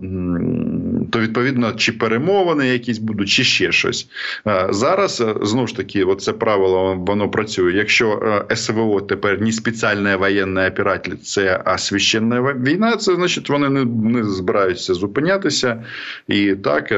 то 1.11 1.19
відповідно 1.19 1.73
чи 1.73 1.91
перемовини 1.91 2.67
якісь 2.67 2.97
будуть, 2.97 3.29
чи 3.29 3.43
ще 3.43 3.71
щось 3.71 4.07
е, 4.47 4.67
зараз. 4.69 5.21
Е, 5.21 5.35
знову 5.41 5.67
ж 5.67 5.75
таки, 5.75 6.05
це 6.19 6.33
правило 6.33 6.95
воно 6.95 7.29
працює. 7.29 7.73
Якщо 7.73 8.19
е, 8.49 8.55
СВО 8.55 9.01
тепер 9.01 9.41
не 9.41 9.51
спеціальна 9.51 10.17
воєнна 10.17 10.67
операція, 10.67 11.63
а 11.65 11.77
священна 11.77 12.41
війна, 12.41 12.95
це 12.95 13.15
значить 13.15 13.49
вони 13.49 13.69
не, 13.69 13.85
не 13.85 14.23
збираються 14.23 14.93
зупинятися. 14.93 15.83
І 16.27 16.55
так 16.55 16.93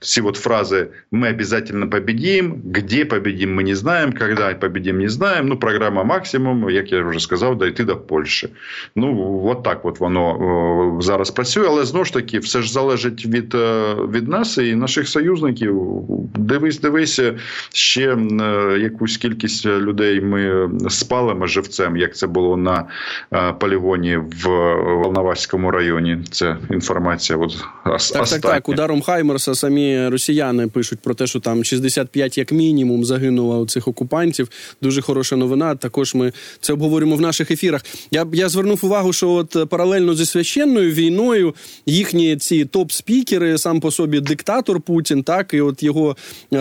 ці 0.00 0.20
от 0.20 0.36
фрази 0.36 0.88
ми 1.12 1.30
обов'язково 1.30 1.88
победим, 1.90 2.54
де 2.64 3.04
победим, 3.04 3.54
ми 3.54 3.64
не 3.64 3.76
знаємо, 3.76 4.12
коли 4.18 4.56
победим, 4.60 4.98
не 4.98 5.08
знаємо. 5.08 5.48
Ну, 5.48 5.56
програма 5.56 6.04
максимум, 6.04 6.70
як 6.70 6.92
я 6.92 7.02
вже 7.02 7.20
сказав, 7.20 7.58
дойти 7.58 7.84
до 7.84 7.96
Польщі. 7.96 8.48
Ну 8.96 9.40
от 9.46 9.62
так 9.62 9.84
от 9.84 10.00
воно 10.00 10.98
зараз 11.00 11.30
працює, 11.30 11.66
але 11.68 11.84
знову 11.84 12.04
ж 12.04 12.12
таки, 12.12 12.38
все 12.38 12.62
ж 12.62 12.72
залежить 12.72 13.26
від 13.32 13.54
е, 13.54 13.94
від 14.12 14.28
нас 14.28 14.58
і 14.58 14.74
наших 14.74 15.08
союзників. 15.08 15.82
Дивись, 16.36 16.80
дивись, 16.80 17.20
ще 17.72 18.16
е, 18.16 18.78
якусь 18.80 19.16
кількість 19.16 19.66
людей 19.66 20.20
ми 20.20 20.70
спалимо 20.88 21.46
живцем, 21.46 21.96
як 21.96 22.16
це 22.16 22.26
було 22.26 22.56
на 22.56 22.84
е, 23.32 23.52
полігоні 23.52 24.16
в 24.16 24.48
Волноваському 25.02 25.70
районі. 25.70 26.18
Це 26.30 26.56
інформація. 26.70 27.38
От 27.38 27.56
так, 28.12 28.28
так, 28.28 28.40
так. 28.40 28.68
Ударом 28.68 29.02
Хаймерса 29.02 29.54
самі 29.54 30.08
росіяни 30.08 30.68
пишуть 30.68 30.98
про 31.00 31.14
те, 31.14 31.26
що 31.26 31.40
там 31.40 31.64
65 31.64 32.38
як 32.38 32.52
мінімум 32.52 33.04
загинуло 33.04 33.60
у 33.60 33.66
цих 33.66 33.88
окупантів. 33.88 34.48
Дуже 34.82 35.02
хороша 35.02 35.36
новина. 35.36 35.74
Також 35.74 36.14
ми 36.14 36.32
це 36.60 36.72
обговорюємо 36.72 37.16
в 37.16 37.20
наших 37.20 37.50
ефірах. 37.50 37.82
Я 38.10 38.26
я 38.32 38.48
звернув 38.48 38.80
увагу, 38.82 39.12
що 39.12 39.30
от 39.30 39.56
паралельно 39.68 40.14
зі 40.14 40.26
священною 40.26 40.92
війною 40.92 41.54
їхні 41.86 42.36
ці 42.36 42.64
топ-спічі 42.64 43.21
спікери, 43.22 43.58
сам 43.58 43.80
по 43.80 43.90
собі 43.90 44.20
диктатор 44.20 44.80
Путін, 44.80 45.22
так 45.22 45.54
і 45.54 45.60
от 45.60 45.82
його 45.82 46.16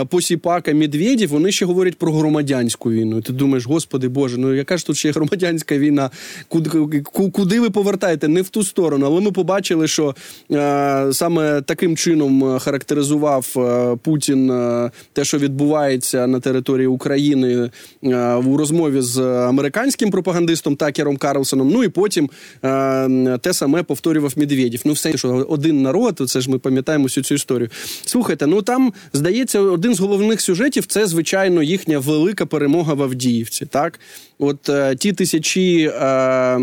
посіпака 0.09 0.73
Медведєв, 0.73 1.29
вони 1.29 1.51
ще 1.51 1.65
говорять 1.65 1.97
про 1.97 2.13
громадянську 2.13 2.91
війну. 2.91 3.17
І 3.17 3.21
Ти 3.21 3.33
думаєш, 3.33 3.67
господи 3.67 4.07
Боже, 4.07 4.37
ну 4.37 4.53
яка 4.53 4.77
ж 4.77 4.85
тут 4.85 4.97
ще 4.97 5.11
громадянська 5.11 5.77
війна? 5.77 6.09
Куди, 6.47 6.69
куди 7.33 7.59
ви 7.59 7.69
повертаєте? 7.69 8.27
Не 8.27 8.41
в 8.41 8.49
ту 8.49 8.63
сторону. 8.63 9.05
Але 9.05 9.21
ми 9.21 9.31
побачили, 9.31 9.87
що 9.87 10.15
е, 10.51 11.09
саме 11.13 11.61
таким 11.61 11.97
чином 11.97 12.59
характеризував 12.59 13.53
е, 13.57 13.97
Путін 14.03 14.51
е, 14.51 14.91
те, 15.13 15.23
що 15.23 15.37
відбувається 15.37 16.27
на 16.27 16.39
території 16.39 16.87
України 16.87 17.69
е, 18.03 18.33
у 18.35 18.57
розмові 18.57 19.01
з 19.01 19.19
американським 19.21 20.11
пропагандистом 20.11 20.75
Такером 20.75 21.17
Карлсоном. 21.17 21.69
Ну 21.69 21.83
і 21.83 21.89
потім 21.89 22.29
е, 22.63 23.37
те 23.37 23.53
саме 23.53 23.83
повторював 23.83 24.33
Медведєв. 24.35 24.81
Ну, 24.85 24.93
все, 24.93 25.17
що 25.17 25.29
один 25.49 25.81
народ, 25.81 26.21
це 26.27 26.41
ж 26.41 26.50
ми 26.51 26.59
пам'ятаємо 26.59 27.03
всю 27.03 27.23
цю 27.23 27.35
історію. 27.35 27.69
Слухайте, 28.05 28.47
ну 28.47 28.61
там 28.61 28.93
здається, 29.13 29.59
один 29.59 29.95
з 29.95 29.99
головних 29.99 30.41
сюжетів 30.41 30.85
це 30.85 31.07
звичайно 31.07 31.63
їхня 31.63 31.99
велика 31.99 32.45
перемога 32.45 32.93
в 32.93 33.03
Авдіївці. 33.03 33.65
Так, 33.65 33.99
от 34.39 34.69
е, 34.69 34.95
ті 34.95 35.13
тисячі 35.13 35.83
е, 35.83 36.57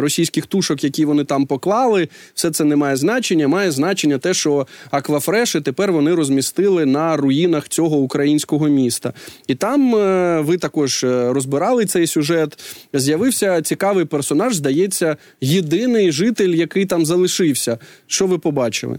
російських 0.00 0.46
тушок, 0.46 0.84
які 0.84 1.04
вони 1.04 1.24
там 1.24 1.46
поклали, 1.46 2.08
все 2.34 2.50
це 2.50 2.64
не 2.64 2.76
має 2.76 2.96
значення. 2.96 3.48
Має 3.48 3.70
значення 3.70 4.18
те, 4.18 4.34
що 4.34 4.66
аквафреші 4.90 5.60
тепер 5.60 5.92
вони 5.92 6.14
розмістили 6.14 6.86
на 6.86 7.16
руїнах 7.16 7.68
цього 7.68 7.96
українського 7.96 8.68
міста. 8.68 9.12
І 9.46 9.54
там 9.54 9.94
е, 9.94 10.40
ви 10.40 10.58
також 10.58 11.04
е, 11.04 11.32
розбирали 11.32 11.86
цей 11.86 12.06
сюжет. 12.06 12.58
З'явився 12.92 13.62
цікавий 13.62 14.04
персонаж, 14.04 14.54
здається, 14.54 15.16
єдиний 15.40 16.12
житель, 16.12 16.54
який 16.54 16.86
там 16.86 17.06
залишився. 17.06 17.78
Що 18.06 18.26
ви 18.26 18.38
побачили? 18.38 18.98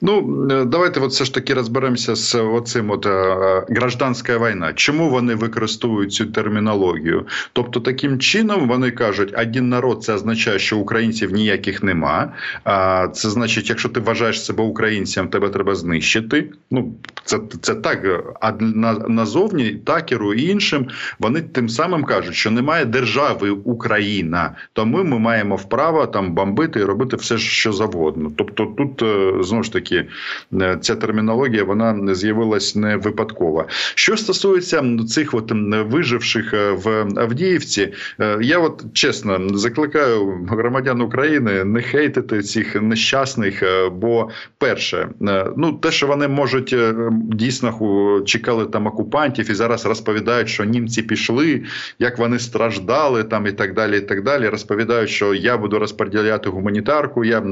Ну 0.00 0.46
е, 0.50 0.64
давайте 0.64 1.00
от 1.00 1.10
все 1.10 1.24
ж 1.24 1.34
таки 1.34 1.54
розберемося 1.54 2.14
з 2.14 2.34
оцим 2.34 2.90
от 2.90 3.06
е, 3.06 3.64
гражданська 3.68 4.38
війна. 4.38 4.72
Чому 4.72 5.10
вони 5.10 5.34
використовують 5.34 6.12
цю 6.12 6.26
термінологію? 6.26 7.26
Тобто, 7.52 7.80
таким 7.80 8.18
чином 8.18 8.68
вони 8.68 8.90
кажуть, 8.90 9.34
один 9.38 9.68
народ 9.68 10.04
це 10.04 10.14
означає, 10.14 10.58
що 10.58 10.78
українців 10.78 11.32
ніяких 11.32 11.82
нема. 11.82 12.32
А 12.64 13.08
це 13.08 13.30
значить, 13.30 13.68
якщо 13.68 13.88
ти 13.88 14.00
вважаєш 14.00 14.44
себе 14.44 14.64
українцем, 14.64 15.28
тебе 15.28 15.48
треба 15.48 15.74
знищити. 15.74 16.50
Ну 16.70 16.94
це 17.24 17.38
це 17.60 17.74
так. 17.74 17.98
А 18.40 18.52
на, 18.60 18.92
назовні 18.92 19.70
такеру 19.70 20.34
і 20.34 20.48
іншим 20.48 20.86
вони 21.18 21.40
тим 21.40 21.68
самим 21.68 22.04
кажуть, 22.04 22.34
що 22.34 22.50
немає 22.50 22.84
держави 22.84 23.50
Україна, 23.50 24.56
тому 24.72 25.04
ми 25.04 25.18
маємо 25.18 25.56
вправо 25.56 26.06
там 26.06 26.34
бомбити 26.34 26.80
і 26.80 26.84
робити 26.84 27.16
все, 27.16 27.38
що 27.38 27.72
завгодно. 27.72 28.30
Тобто 28.36 28.66
тут 28.66 29.02
е, 29.02 29.42
знову 29.48 29.62
ж 29.62 29.72
таки 29.72 30.04
е, 30.52 30.78
ця 30.80 30.96
термінологія 30.96 31.64
вона 31.64 32.14
з'явилась 32.14 32.76
не 32.76 32.96
випадково. 32.96 33.66
Що 33.94 34.16
стосується 34.16 34.82
цих 35.08 35.34
от 35.34 35.52
виживших 35.90 36.54
е, 36.54 36.72
в 36.72 36.88
Авдіївці, 37.16 37.92
е, 38.20 38.38
я 38.40 38.58
от 38.58 38.84
чесно 38.92 39.58
закликаю 39.58 40.46
громадян 40.48 41.00
України 41.00 41.64
не 41.64 41.82
хейтити 41.82 42.42
цих 42.42 42.82
нещасних. 42.82 43.62
Бо 43.92 44.30
перше, 44.58 45.08
ну 45.56 45.72
те, 45.72 45.90
що 45.90 46.06
вони 46.06 46.28
можуть 46.28 46.76
дійсно 47.12 48.22
чекали 48.26 48.66
там 48.66 48.86
окупантів 48.86 49.50
і 49.50 49.54
зараз 49.54 49.86
розповідають, 49.86 50.48
що 50.48 50.64
німці 50.64 51.02
пішли, 51.02 51.62
як 51.98 52.18
вони 52.18 52.38
страждали 52.38 53.24
там 53.24 53.46
і 53.46 53.52
так 53.52 53.74
далі. 53.74 53.98
І 53.98 54.00
так 54.00 54.22
далі. 54.22 54.48
Розповідають, 54.48 55.10
що 55.10 55.34
я 55.34 55.58
буду 55.58 55.78
розподіляти 55.78 56.50
гуманітарку. 56.50 57.24
Я 57.24 57.42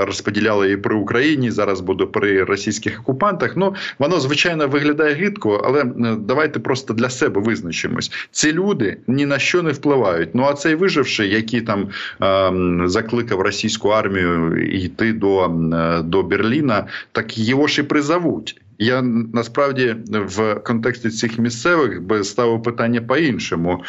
розподіляла 0.00 0.64
її 0.64 0.76
при 0.88 0.96
Україні, 0.96 1.50
зараз 1.50 1.80
буду 1.80 2.06
при 2.06 2.44
російських 2.44 3.00
окупантах. 3.00 3.56
Ну 3.56 3.74
воно 3.98 4.20
звичайно 4.20 4.68
виглядає 4.68 5.14
гидко, 5.14 5.62
але 5.64 5.84
давайте 6.18 6.60
просто 6.60 6.94
для 6.94 7.10
себе 7.10 7.40
визначимось. 7.40 8.12
Ці 8.30 8.52
люди 8.52 8.96
ні 9.06 9.26
на 9.26 9.38
що 9.38 9.62
не 9.62 9.72
впливають. 9.72 10.34
Ну 10.34 10.42
а 10.42 10.54
цей 10.54 10.74
виживший, 10.74 11.30
який 11.30 11.60
там 11.60 11.88
е, 12.22 12.88
закликав 12.88 13.40
російську 13.40 13.88
армію 13.88 14.56
йти 14.56 15.12
до, 15.12 15.44
е, 15.44 16.02
до 16.02 16.22
Берліна, 16.22 16.86
так 17.12 17.38
його 17.38 17.66
ж 17.66 17.80
і 17.80 17.84
призовуть. 17.84 18.60
Я 18.78 19.02
насправді 19.32 19.96
в 20.10 20.54
контексті 20.54 21.10
цих 21.10 21.38
місцевих 21.38 22.02
би 22.02 22.24
ставив 22.24 22.62
питання 22.62 23.00
по-іншому. 23.00 23.84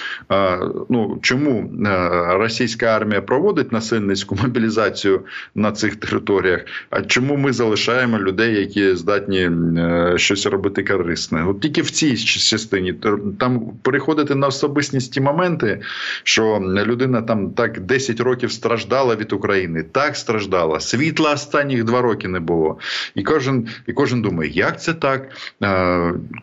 Ну 0.89 1.19
чому 1.21 1.73
е, 1.85 2.09
російська 2.37 2.85
армія 2.85 3.21
проводить 3.21 3.71
насильницьку 3.71 4.37
мобілізацію 4.43 5.21
на 5.55 5.71
цих 5.71 5.95
територіях? 5.95 6.65
А 6.89 7.01
чому 7.01 7.37
ми 7.37 7.53
залишаємо 7.53 8.19
людей, 8.19 8.55
які 8.55 8.95
здатні 8.95 9.39
е, 9.39 10.13
щось 10.17 10.45
робити 10.45 10.83
корисне? 10.83 11.45
От 11.45 11.61
тільки 11.61 11.81
в 11.81 11.91
цій 11.91 12.17
частині 12.17 12.93
там 13.39 13.61
переходити 13.81 14.35
на 14.35 14.47
особистісні 14.47 15.21
моменти, 15.21 15.81
що 16.23 16.61
людина 16.85 17.21
там 17.21 17.51
так 17.51 17.79
10 17.79 18.19
років 18.19 18.51
страждала 18.51 19.15
від 19.15 19.33
України, 19.33 19.83
так 19.91 20.15
страждала. 20.15 20.79
Світла 20.79 21.33
останніх 21.33 21.83
два 21.83 22.01
роки 22.01 22.27
не 22.27 22.39
було, 22.39 22.77
і 23.15 23.23
кожен 23.23 23.67
і 23.87 23.93
кожен 23.93 24.21
думає, 24.21 24.51
як 24.53 24.78
це 24.79 24.93
так. 24.93 25.29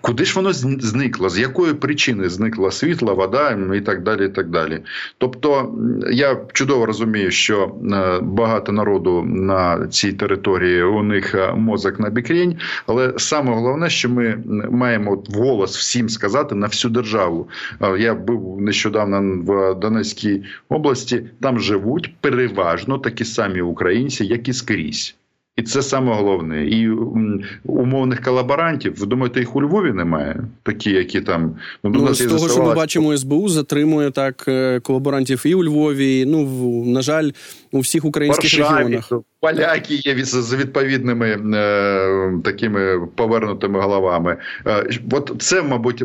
Куди 0.01 0.25
ж 0.25 0.35
воно 0.35 0.53
зникло? 0.53 1.29
З 1.29 1.38
якої 1.38 1.75
причини 1.75 2.29
зникла 2.29 2.70
світла, 2.70 3.12
вода 3.12 3.59
і 3.75 3.81
так 3.81 4.03
далі. 4.03 4.27
і 4.27 4.29
так 4.29 4.51
далі. 4.51 4.81
Тобто 5.18 5.75
я 6.11 6.37
чудово 6.53 6.87
розумію, 6.87 7.31
що 7.31 7.75
е, 7.92 8.20
багато 8.22 8.72
народу 8.72 9.22
на 9.22 9.87
цій 9.87 10.12
території 10.12 10.83
у 10.83 11.03
них 11.03 11.35
е, 11.35 11.53
мозок 11.53 12.01
на 12.01 12.11
бікрінь, 12.11 12.57
але 12.87 13.14
саме 13.16 13.55
головне, 13.55 13.90
що 13.90 14.09
ми 14.09 14.38
маємо 14.70 15.22
голос 15.35 15.77
всім 15.77 16.09
сказати 16.09 16.55
на 16.55 16.66
всю 16.66 16.92
державу. 16.92 17.49
Я 17.99 18.14
був 18.14 18.61
нещодавно 18.61 19.42
в 19.46 19.75
Донецькій 19.75 20.44
області, 20.68 21.22
там 21.40 21.61
живуть 21.61 22.14
переважно 22.20 22.99
такі 22.99 23.25
самі 23.25 23.61
українці, 23.61 24.25
як 24.25 24.49
і 24.49 24.53
скрізь. 24.53 25.15
І 25.57 25.62
це 25.62 25.83
саме 25.83 26.14
головне. 26.14 26.66
І 26.66 26.88
умовних 27.64 28.23
колаборантів, 28.23 28.95
ви 28.99 29.07
думаєте, 29.07 29.40
їх 29.40 29.57
у 29.57 29.62
Львові 29.62 29.92
немає? 29.92 30.45
Такі, 30.62 30.90
які 30.90 31.21
там 31.21 31.57
ну, 31.85 31.90
ну 31.90 32.14
з 32.14 32.27
того, 32.27 32.49
що 32.49 32.62
ми 32.62 32.75
бачимо, 32.75 33.16
СБУ 33.16 33.49
затримує 33.49 34.11
так 34.11 34.45
е, 34.49 34.81
колаборантів 34.81 35.42
і 35.47 35.55
у 35.55 35.64
Львові. 35.64 36.25
Ну 36.27 36.85
на 36.85 37.03
жаль, 37.03 37.31
у 37.73 37.81
всіх 37.81 38.05
українських 38.05 38.59
Варшаві, 38.59 38.85
регіонах. 38.85 39.12
Поляки 39.46 39.94
є 39.94 40.24
з 40.24 40.54
відповідними 40.54 41.28
е, 41.54 42.40
такими 42.44 43.06
повернутими 43.14 43.80
головами. 43.80 44.37
Е, 44.66 44.98
от 45.12 45.32
це, 45.38 45.62
мабуть, 45.62 46.02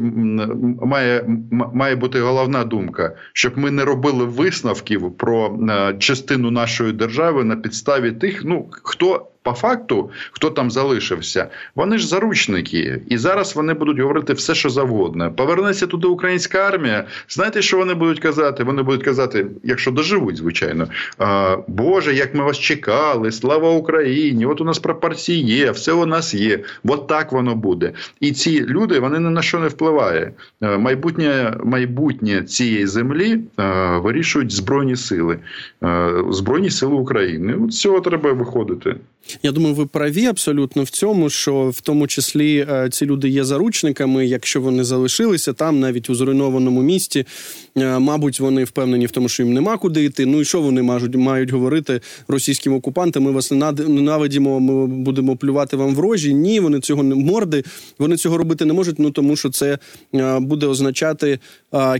має 0.82 1.26
має 1.74 1.96
бути 1.96 2.20
головна 2.20 2.64
думка, 2.64 3.16
щоб 3.34 3.58
ми 3.58 3.72
не 3.72 3.86
робили 3.86 4.26
висновків 4.26 5.18
про 5.18 5.60
е, 5.70 5.96
частину 6.00 6.52
нашої 6.52 6.94
держави 6.94 7.44
на 7.44 7.56
підставі 7.56 8.12
тих, 8.12 8.42
ну 8.46 8.68
хто 8.72 9.28
по 9.44 9.54
факту, 9.54 10.10
хто 10.32 10.50
там 10.50 10.72
залишився, 10.72 11.48
вони 11.76 11.98
ж 11.98 12.08
заручники, 12.08 13.02
і 13.10 13.18
зараз 13.18 13.56
вони 13.56 13.74
будуть 13.74 14.00
говорити 14.00 14.34
все, 14.34 14.56
що 14.56 14.70
завгодно. 14.70 15.32
Повернеться 15.32 15.88
туди 15.88 16.08
українська 16.08 16.58
армія. 16.60 17.06
Знаєте, 17.30 17.62
що 17.62 17.78
вони 17.78 17.94
будуть 17.94 18.20
казати? 18.20 18.64
Вони 18.64 18.84
будуть 18.84 19.04
казати, 19.04 19.48
якщо 19.64 19.92
доживуть, 19.92 20.38
звичайно. 20.38 20.88
Боже, 21.68 22.14
як 22.14 22.36
ми 22.36 22.44
вас 22.44 22.60
чекали, 22.60 23.31
слава 23.32 23.72
Україні! 23.72 24.46
От 24.46 24.62
у 24.62 24.64
нас 24.64 24.80
пропорції 24.80 25.44
є, 25.44 25.72
все 25.72 25.92
у 25.94 26.06
нас 26.06 26.34
є. 26.34 26.60
От 26.86 27.08
так 27.08 27.32
воно 27.32 27.56
буде. 27.56 27.94
І 28.20 28.32
ці 28.32 28.66
люди 28.66 29.00
вони 29.00 29.20
ні 29.20 29.30
на 29.30 29.42
що 29.42 29.60
не 29.60 29.68
впливає. 29.68 30.34
Майбутнє 30.62 31.58
майбутнє 31.64 32.44
цієї 32.44 32.88
землі 32.88 33.40
вирішують 34.04 34.52
збройні 34.52 34.96
сили, 34.96 35.40
збройні 36.30 36.70
сили 36.70 36.94
України. 36.94 37.56
От 37.66 37.74
з 37.74 37.80
цього 37.80 38.02
треба 38.02 38.34
виходити. 38.34 38.96
Я 39.44 39.52
думаю, 39.52 39.76
ви 39.76 39.86
праві 39.86 40.26
абсолютно 40.26 40.84
в 40.84 40.90
цьому, 40.90 41.30
що 41.30 41.70
в 41.70 41.82
тому 41.82 42.08
числі 42.08 42.68
е, 42.70 42.90
ці 42.92 43.06
люди 43.06 43.30
є 43.30 43.44
заручниками, 43.44 44.28
якщо 44.28 44.62
вони 44.62 44.84
залишилися 44.84 45.54
там, 45.54 45.80
навіть 45.80 46.10
у 46.10 46.16
зруйнованому 46.16 46.82
місті. 46.82 47.26
Е, 47.78 48.00
мабуть, 48.00 48.40
вони 48.40 48.64
впевнені 48.64 49.06
в 49.06 49.12
тому, 49.12 49.30
що 49.30 49.44
їм 49.44 49.54
нема 49.54 49.78
куди 49.78 50.04
йти. 50.04 50.26
Ну 50.26 50.42
і 50.42 50.46
що 50.46 50.62
вони 50.62 50.82
мають 50.82 51.16
мають 51.16 51.52
говорити 51.52 52.02
російським 52.28 52.74
окупантам? 52.74 53.21
Ми 53.22 53.32
вас 53.32 53.52
ненавидімо, 53.52 54.60
ми 54.60 54.88
будемо 54.88 55.36
плювати 55.36 55.78
вам 55.78 55.96
в 55.96 56.00
рожі. 56.00 56.34
Ні, 56.34 56.60
вони 56.60 56.80
цього 56.80 57.04
не 57.04 57.16
морди. 57.16 57.64
Вони 58.00 58.18
цього 58.18 58.38
робити 58.38 58.66
не 58.66 58.74
можуть. 58.74 59.00
Ну 59.00 59.12
тому, 59.12 59.36
що 59.36 59.50
це 59.50 59.78
е, 60.16 60.40
буде 60.40 60.66
означати 60.66 61.40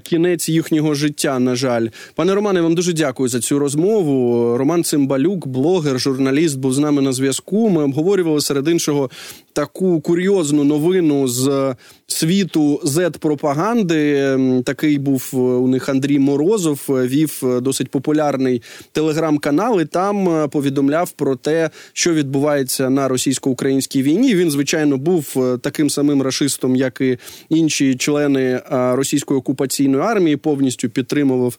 кінець 0.04 0.50
їхнього 0.50 0.94
життя. 0.94 1.40
На 1.40 1.56
жаль, 1.56 1.88
пане 2.16 2.36
Романе, 2.36 2.62
вам 2.62 2.76
дуже 2.76 2.94
дякую 2.94 3.30
за 3.30 3.40
цю 3.40 3.60
розмову. 3.60 4.58
Роман 4.58 4.84
Цимбалюк, 4.84 5.48
блогер, 5.48 6.00
журналіст, 6.00 6.58
був 6.58 6.74
з 6.74 6.80
нами 6.80 7.02
на 7.02 7.14
зв'язку. 7.14 7.70
Ми 7.70 7.84
обговорювали 7.84 8.42
серед 8.42 8.68
іншого 8.68 9.10
таку 9.54 10.02
курйозну 10.02 10.64
новину 10.64 11.28
з 11.28 11.76
світу 12.12 12.82
Z-пропаганди. 12.84 14.64
Такий 14.64 14.98
був 14.98 15.30
е, 15.34 15.38
у 15.38 15.68
них 15.68 15.90
Андрій 15.90 16.20
Морозов, 16.20 16.82
е, 16.90 17.08
вів 17.08 17.42
е, 17.44 17.60
досить 17.60 17.92
популярний 17.92 18.62
телеграм-канал. 18.92 19.82
і 19.82 19.86
Там 19.86 20.50
повідомляв 20.50 21.12
про 21.12 21.36
те, 21.36 21.70
що 21.94 22.14
відбувається 22.14 22.90
на 22.90 23.08
російсько-українській 23.08 24.02
війні. 24.02 24.36
Він, 24.36 24.52
звичайно, 24.52 24.98
був 24.98 25.58
таким 25.62 25.90
самим 25.90 26.22
рашистом, 26.22 26.76
як 26.76 27.02
і 27.02 27.18
інші 27.50 27.96
члени 27.96 28.62
російської 28.72 29.40
окупаційної 29.40 30.04
армії, 30.04 30.38
повністю 30.38 30.90
підтримував 30.90 31.58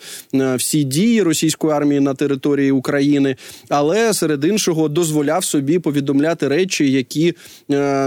всі 0.57 0.85
дії 0.85 1.23
російської 1.23 1.73
армії 1.73 2.01
на 2.01 2.15
території 2.15 2.71
України, 2.71 3.37
але 3.69 4.15
серед 4.15 4.45
іншого 4.45 4.89
дозволяв 4.89 5.45
собі 5.45 5.79
повідомляти 5.79 6.49
речі, 6.49 6.93
які 6.93 7.35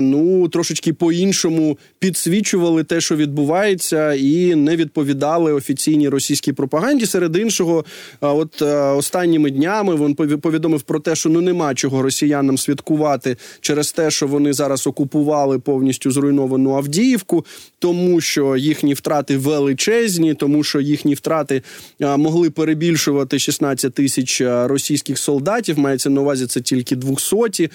ну 0.01 0.47
трошечки 0.47 0.93
по 0.93 1.11
іншому 1.11 1.77
підсвічували 1.99 2.83
те, 2.83 3.01
що 3.01 3.15
відбувається, 3.15 4.13
і 4.13 4.55
не 4.55 4.75
відповідали 4.75 5.53
офіційній 5.53 6.09
російській 6.09 6.53
пропаганді. 6.53 7.05
Серед 7.05 7.35
іншого, 7.35 7.85
от 8.21 8.61
останніми 8.97 9.51
днями 9.51 9.95
він 9.95 10.15
повідомив 10.15 10.81
про 10.81 10.99
те, 10.99 11.15
що 11.15 11.29
ну 11.29 11.41
нема 11.41 11.75
чого 11.75 12.01
росіянам 12.01 12.57
святкувати 12.57 13.37
через 13.61 13.91
те, 13.91 14.11
що 14.11 14.27
вони 14.27 14.53
зараз 14.53 14.87
окупували 14.87 15.59
повністю 15.59 16.11
зруйновану 16.11 16.75
Авдіївку, 16.75 17.45
тому 17.79 18.21
що 18.21 18.55
їхні 18.55 18.93
втрати 18.93 19.37
величезні, 19.37 20.33
тому 20.33 20.63
що 20.63 20.79
їхні 20.79 21.13
втрати 21.13 21.61
могли 21.99 22.49
перебільшувати 22.49 23.39
16 23.39 23.93
тисяч 23.93 24.41
російських 24.41 25.17
солдатів. 25.17 25.79
Мається 25.79 26.09
на 26.09 26.21
увазі 26.21 26.47
це 26.47 26.61
тільки 26.61 26.95
200. 26.95 27.69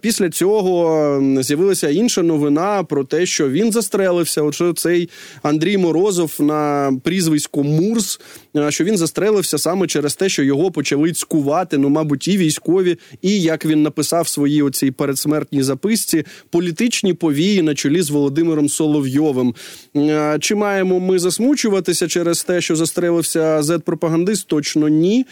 Після 0.00 0.30
цього 0.30 1.19
з'явилася 1.40 1.88
інша 1.88 2.22
новина 2.22 2.84
про 2.84 3.04
те, 3.04 3.26
що 3.26 3.50
він 3.50 3.72
застрелився. 3.72 4.42
Отже, 4.42 4.72
цей 4.76 5.08
Андрій 5.42 5.76
Морозов 5.76 6.34
на 6.38 6.92
прізвисько 7.02 7.62
Мурс, 7.62 8.20
що 8.68 8.84
він 8.84 8.96
застрелився 8.96 9.58
саме 9.58 9.86
через 9.86 10.14
те, 10.14 10.28
що 10.28 10.42
його 10.42 10.70
почали 10.70 11.12
цькувати, 11.12 11.78
ну, 11.78 11.88
мабуть, 11.88 12.28
і 12.28 12.36
військові, 12.36 12.96
і 13.22 13.40
як 13.40 13.66
він 13.66 13.82
написав 13.82 14.22
в 14.24 14.28
своїй 14.28 14.62
оцій 14.62 14.90
передсмертній 14.90 15.62
записці, 15.62 16.24
політичні 16.50 17.14
повії 17.14 17.62
на 17.62 17.74
чолі 17.74 18.02
з 18.02 18.10
Володимиром 18.10 18.68
Соловйовим. 18.68 19.54
Чи 20.40 20.54
маємо 20.54 21.00
ми 21.00 21.18
засмучуватися 21.18 22.08
через 22.08 22.44
те, 22.44 22.60
що 22.60 22.76
застрелився 22.76 23.62
зет-пропагандист? 23.62 24.46
Точно 24.46 24.88
ні. 24.88 25.26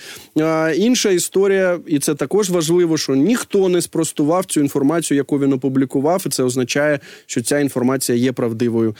Інша 0.76 1.10
історія, 1.10 1.78
і 1.86 1.98
це 1.98 2.14
також 2.14 2.50
важливо, 2.50 2.96
що 2.96 3.14
ніхто 3.14 3.68
не 3.68 3.82
спростував 3.82 4.44
цю 4.44 4.60
інформацію, 4.60 5.16
яку 5.18 5.38
він 5.38 5.52
опублікував, 5.78 6.22
і 6.26 6.28
це 6.28 6.42
означає, 6.42 7.00
що 7.26 7.42
ця 7.42 7.58
інформація 7.58 8.18
є 8.18 8.32
правдивою. 8.32 8.96